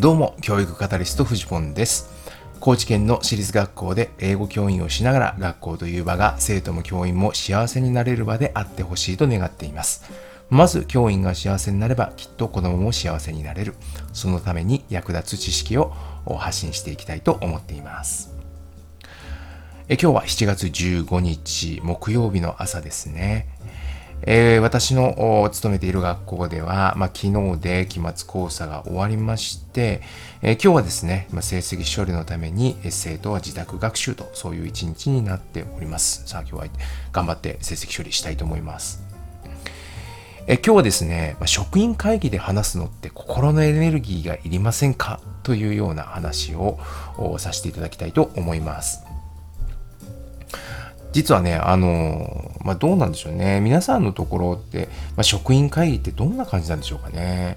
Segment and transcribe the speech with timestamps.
[0.00, 2.08] どうも、教育カタリストフジポンです。
[2.60, 10.08] 高知県の私立学校で英語教員をしながら学校という場が生徒も教員も幸せになれる場であってほしいと願っています。
[10.50, 13.74] まず教員が幸せになればきっと子供も幸せになれる。
[14.12, 15.92] そのために役立つ知識を
[16.38, 18.32] 発信していきたいと思っています。
[19.88, 23.48] え今日は7月15日木曜日の朝ですね。
[24.22, 30.02] えー、私の勤めている学校では、まあ、昨日で期末考査が終わりまして、
[30.42, 36.26] えー、今日はですね、まあ、成績処理のために生徒は自宅学習とそういう一日になっております。
[36.26, 36.74] さあ今日は
[37.12, 39.02] 頑張って成績処理したいと思います。
[40.46, 45.20] え今日はですね、まあ、職員会議で話すのって心のエネルギーがいりませんか？
[45.42, 46.78] というような話を
[47.38, 49.04] させていただきたいと思います。
[51.12, 53.62] 実はね、あの、まあ、どうなんでしょうね。
[53.62, 57.56] 皆さんのところって、まあ、職員会議ってどんな感じなんでしょうかね。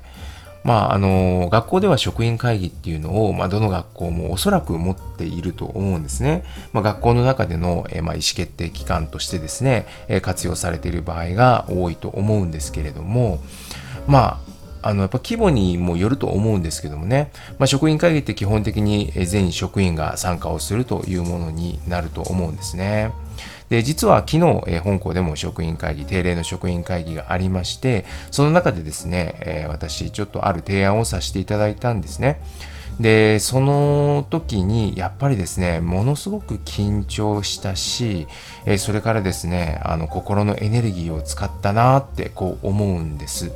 [0.64, 6.46] まあ、あの、学校では職員会議っていうのを、まあ、どの学校もおそらく持っていると思うんですね。
[6.72, 13.42] まあ、学校の中での、えまあ、意思決定機関としてですね、え活用されている場合が多いと思うんですけれども、
[14.08, 14.40] ま
[14.82, 23.12] あ、あの、やっぱ規模にもよると思うんですけどもね、まあ、職員会議って基本的に全職員が参加をするというものになると思うんですね。
[23.72, 32.42] で、実は昨日、え本校でも職員会議、定例の職員会議がありまして、その中でですね、え私、ちょっとある提案をさせていただいたんですね。
[33.00, 38.28] で、その時に、やっぱりですね、ものすごく緊張したし、
[38.66, 43.54] えそれからですね、あの、心のエネルギーを使ったなって、こう思うんです。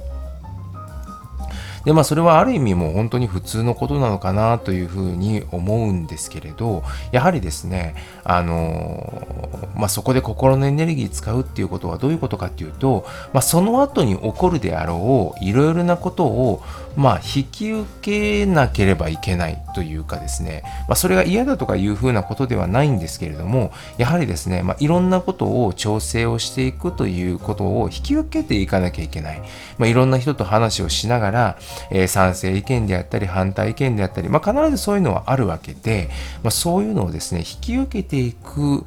[1.85, 9.27] で、まあそれはある意味もう本当に普通のことなのかなというふうに思うんですけれど、やはりですね、あの、
[9.75, 16.63] まあそこで心のエネルギー使うっていうことはどういうことかっていうと、まあその後に起こるであろういろいろなことを、
[16.95, 29.41] まあ引き受けなければいけないというかですね、まあそれが嫌だとかいうふうなことではないんですけれども、やはりですね、まあいろんなことを調整をしていくということを引き受けていかなきゃいけない。
[29.77, 31.57] まあいろんな人と話をしながら、
[31.91, 36.09] え、賛成意見であったり反対意見であったり、まあ、必ずそういうのはあるわけで、
[36.43, 38.85] まあ、そういうのをですね、引き受けていく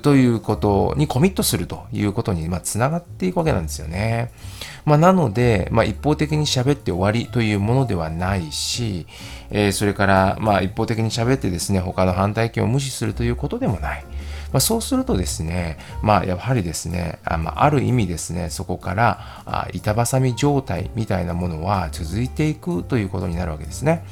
[0.00, 4.30] ということにコミットするということに、つながっていくわけなんですよね。
[4.84, 9.06] まあ、なので、まあ、一方的に喋って終わりというものではないし、
[9.50, 14.04] えー、それから、まあ、一方的に喋ってですね、他の反対意見を無視するということでもない。
[14.54, 24.04] まあ、そうするとですね、まあ、やはりですね、あ,、まあ、る意味ですね、そこからあ板挟み状態みたいなものは続いていくということになるわけですね。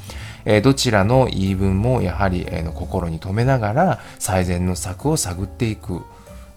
[0.43, 6.01] え、どちらの言い分もやはり、え、の心に留めながら最善の策を探っていく。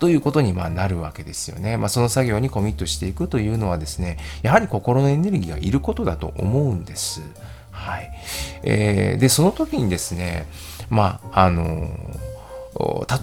[0.01, 1.77] ということにまなるわけですよね。
[1.79, 7.23] まあ、その作業にコミットしていくというのはですね、やはり心のエネルギーがいることだと思うんです。
[7.71, 8.11] はい。
[8.65, 10.47] えー、で、その時にですね、
[10.91, 12.36] まあ、あのー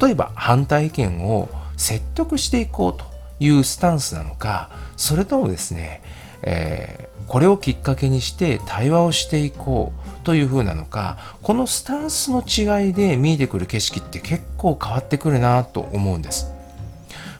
[0.01, 3.05] 例えば反対意見を説得していこうと
[3.39, 6.01] いうスタンスなのかそれともですね、
[6.43, 16.51] えー、これをきっかけにして対話をしていこうという風なのかこのスタンスの違いで見えてくる景色って結構変わってくるなと思うんです。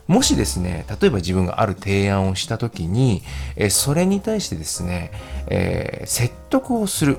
[0.06, 3.22] もしですね例えば自分がある提案をした時に、
[3.56, 5.10] えそれに対してですね、
[5.46, 7.16] えー、説得をする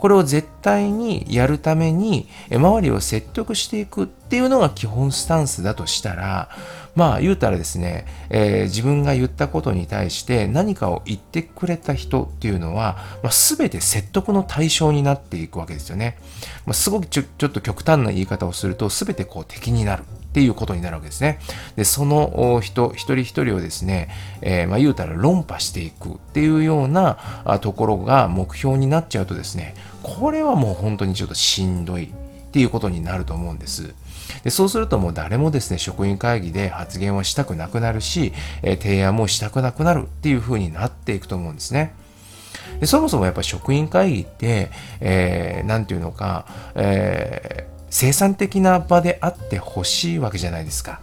[0.00, 6.48] これを絶対にやるために周りを説得していくっていうのが基本スタンスだとしたら
[6.94, 16.16] まあ言うたらですね、えー、自分が言ったことに対して何かを言ってくれた人っていうのは、まあ、全て説得の対象になっていくわけですよね。
[16.66, 20.04] まあ、すごくちょちょっと極端な言い方をすると全てこう敵になる。
[20.30, 21.40] っていうことになるわけですね。
[21.74, 24.08] で、その人、一人一人をですね、
[24.42, 27.18] えー、まあ言うたら論破していくっていうような
[27.60, 29.74] ところが目標になっちゃうとですね、
[30.04, 32.08] これはもう本当にちょっとしんどいっ
[32.52, 33.92] ていうことになると思うんです。
[34.44, 41.92] でそうするともう誰もですね、職員会議で発言をしたくなくなるし、えー、提案もしたくなくなるっていう風になっていくと思うんですね。
[42.78, 51.00] でそもそもやっぱ職員会議って、えー、なんていうのか、えー生産的な場であってほしいわけじゃないですか。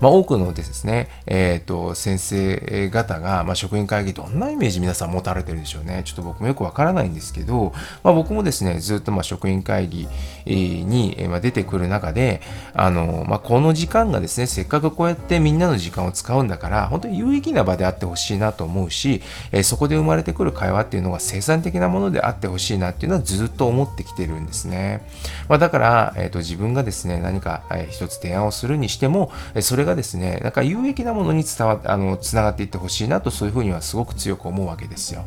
[0.00, 6.02] まあ、多くのですね、えっ、ー、と、先生方が、まあ、職員会議どんなイメージ皆さん持たれてるでしょうね。
[6.04, 10.08] ちょっと僕もよくわからないんですけど、まあ、僕もですね、ずっとまあ職員会議
[10.46, 12.40] に出てくる中で、
[12.74, 19.22] あの、まあ、この時間がですね、せっかくこうやってみんなの時間を使うんだから、本当に有益な場であってほしいなと思うし、
[19.62, 25.06] そこで生まれてくる会話っていうのが生産的なものであってほしいなっていうのはずっと思ってきてるんですね。
[25.48, 29.30] まあ、だから、えっ、ー、と、自分がですね、何か、一つ提案をするにしても、
[29.60, 35.24] それががですね、なんか有益なものに伝わあの、つながっていってほしいなと、そういうふうにはすごく強く思うわけですよ。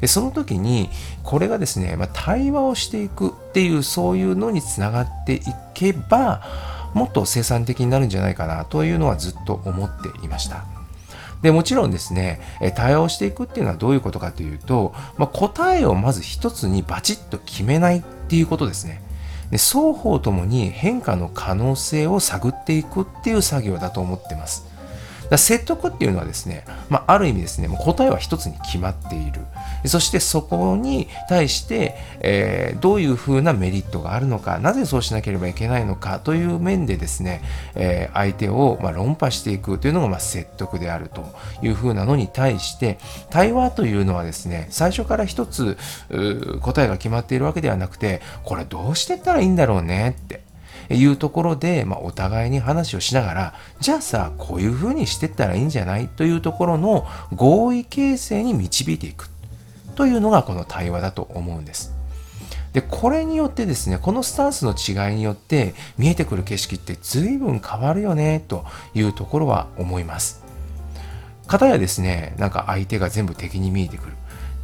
[0.00, 0.90] でその時に
[1.22, 5.40] これがですね、まあ、対話をしていくっていうそういうのにつながってい
[5.74, 6.42] けば
[6.92, 10.64] もっと生産的になるんじゃないかなというのはずっと思っていました。
[11.40, 12.40] でもちろんですね、
[12.76, 19.02] 対話をしていくっていうのはどういうことかというと、まあ、答えをまず一つにバチッと決めないっていうことですね。
[19.52, 24.71] で双方ともに変化の可能性を探っていくっていう作業だと思ってます。
[25.32, 29.40] だ説得っていうのはですね、まあ、ある意味ですね、もう答えは一つに決まっている。
[29.86, 37.40] そしてそこに対して、えー、どういうふうなメリットがあるのか、なぜそうしなければいけないのかという面でですね、
[37.74, 41.24] えー、相手をま論破していくというのがま説得であると
[41.62, 42.98] いうふうなのに対して、
[43.30, 45.78] 対話というのはですね、最初から一つ
[46.60, 50.41] 答えが決まっているわけではなくて、これどうしてったらいいんだろうねって。
[50.90, 56.08] いうところで、まあ、お互いに話をしながら、じゃあさ、こういうふうにしてったらいいんじゃない？
[56.08, 59.28] というところの合意形成に導いていく
[59.94, 61.92] というのがこの対話だと思うんです。
[62.72, 68.64] で、これによってですね、このスタンスの違いによって見えてくる景色って随分変わるよねと
[68.94, 70.42] いうところは思います。
[71.46, 74.12] 方やですね、なんか相手が全部敵に見えてくる。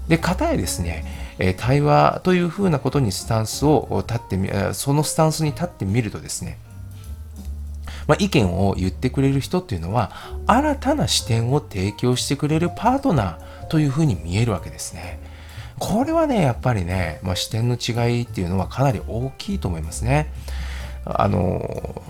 [0.09, 1.05] で、方やですね、
[1.39, 6.59] え対話というふうなことにスタンスを立ってみ、そのスタンスに立ってみるとですね、
[8.09, 10.11] まあ、意見を言ってくれる人っていうのは、
[10.47, 15.21] 新たな視点を提供してくれるパートナーというふうに見えるわけですね。
[15.79, 20.33] これはね、やっぱりね、まあ、視点の違いっていうのはかなり大きいと思いますね。
[21.05, 22.03] あの、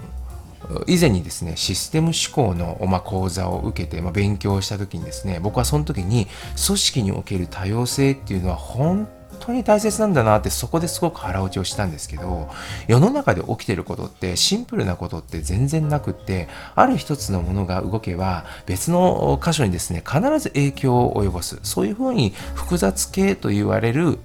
[0.87, 6.27] 以前にですね、システム思考の、ま、講座を受けて、ま、勉強した時にですね、僕はその時に
[6.67, 12.49] 組織における多様性っていうのは本当に大切なんだなってそこですごく腹落ちをしたんですけど
[12.87, 21.59] 世の中で起きてることってシンプルなことって全然なくってある一つのものが動けば別の箇所にですね必ず影響を及ぼす。
[21.63, 24.19] そういうふうに複雑系と言われる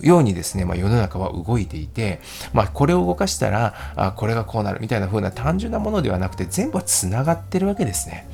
[0.00, 2.20] ようにですね、まあ、世の中は動いていて、
[2.52, 8.26] まあ、これを動かしたらあこれがこうなるみたいな風な単純なものではなくて全部はつながってるわけですね。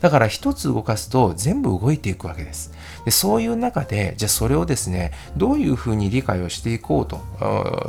[0.00, 2.72] だから一つ動かすと全部動いていくわけです。
[3.04, 7.20] でそういう中で、じゃあそれをですね、どういうふうに理解をしていこうと、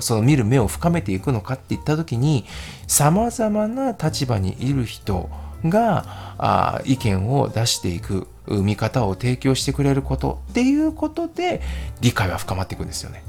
[0.02, 2.46] その見る目を深めていくのかっていった時に、
[2.88, 5.30] 様々な立場にいる人
[5.66, 11.62] があ意見を出していく、見方を提供してくれることっていうことで
[12.02, 13.24] 理解は深まっていくんですよね。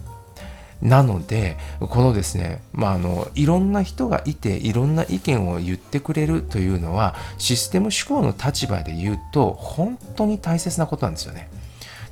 [0.81, 11.49] なので、このですね、まあ、あの、いろんな人がいて、いろんな意見を言ってくれるというのは、システム思考の立場で言うと、本当に大切なことなんですよね。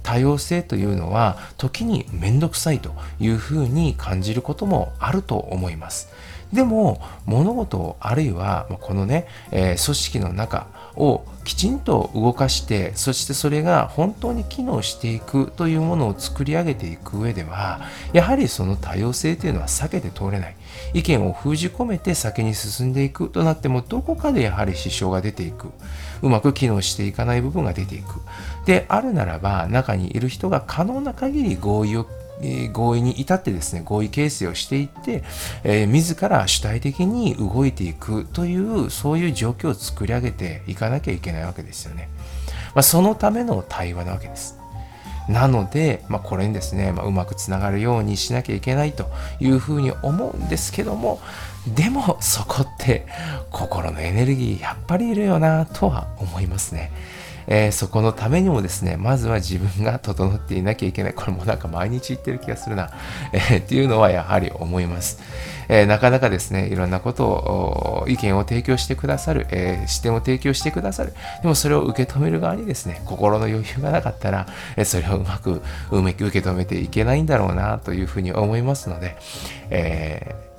[0.02, 6.08] 多様性というのは、時にめんどくさいというふうに感じることもあると思います。
[6.52, 10.66] でも、物事をあるいは、このね、えー、組織の中、
[10.96, 17.80] をきちんと動かしてそしてそれが本当に機能していくというものを作り上げていく上では
[18.12, 20.56] やはりその多様性というのは避けて通れない。
[20.94, 25.68] 意見を封じ込めて先に進んでいくとなってもどこかでやはり支障が出ていく。
[26.22, 28.20] うまく機能していかない部分が出ていく。
[28.64, 32.06] であるならば中にいる人が可能な限り合意を
[32.72, 35.24] 合意に至ってですね、合意形成をしていって、
[35.64, 42.08] えー、自ら主体的に動いていくという、そういう状況を作り上げていかなきゃいけないわけですよね。
[42.74, 44.58] まあ、そのための対話なわけです。
[45.28, 49.06] なので、まあ、これにですね、まあ、うまくつながるようにしなきゃいけないと
[49.40, 51.20] いうふうに思うんですけども、
[51.66, 53.06] でもそこって
[53.50, 56.92] 心のエネルギーやっぱりいるよなとは思いますね。
[57.46, 61.14] えー、そこのためにもですね、まずは自分が整っていなきゃいけない。
[61.14, 62.90] これもなんか毎日言ってる気がするな。
[63.32, 65.20] えー、っていうのはやはり思います。
[65.68, 71.12] えー、なかなかですね、いろんなことを、意見を提供してくださる、え、視点を提供してくださる。
[71.42, 79.16] でもそれを受け止める側にですね、心の余裕がなかったら、え、それをうまく受け止めていけないんだろうなというふうに思いますので、
[79.70, 80.55] えー、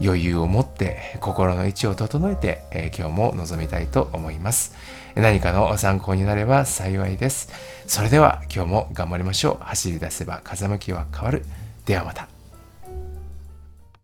[0.00, 4.74] 余裕を持って心の位置を整えて、えー、今日も臨みたいと思います。
[5.14, 7.48] 何かの参考になれば幸いです。
[7.86, 9.64] それでは今日も頑張りましょう。
[9.64, 11.44] 走り出せば風向きは変わる。
[11.86, 12.33] ではまた。